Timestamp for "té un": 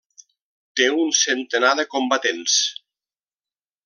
0.79-1.11